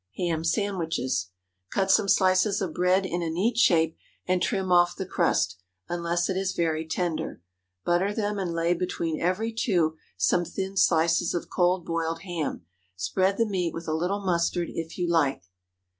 HAM 0.17 0.43
SANDWICHES. 0.43 1.29
Cut 1.69 1.91
some 1.91 2.07
slices 2.09 2.59
of 2.59 2.73
bread 2.73 3.05
in 3.05 3.21
a 3.21 3.29
neat 3.29 3.55
shape, 3.55 3.95
and 4.25 4.41
trim 4.41 4.71
off 4.71 4.95
the 4.95 5.05
crust, 5.05 5.59
unless 5.89 6.27
it 6.27 6.35
is 6.35 6.53
very 6.53 6.87
tender. 6.87 7.43
Butter 7.85 8.11
them 8.11 8.39
and 8.39 8.51
lay 8.51 8.73
between 8.73 9.21
every 9.21 9.53
two 9.53 9.97
some 10.17 10.43
thin 10.43 10.75
slices 10.75 11.35
of 11.35 11.51
cold 11.51 11.85
boiled 11.85 12.23
ham. 12.23 12.65
Spread 12.95 13.37
the 13.37 13.45
meat 13.45 13.75
with 13.75 13.87
a 13.87 13.93
little 13.93 14.25
mustard 14.25 14.69
if 14.73 14.97
you 14.97 15.07
like. 15.07 15.43